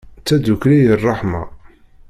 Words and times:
Tadukli 0.25 0.77
i 0.89 0.93
ṛṛeḥma. 0.99 1.41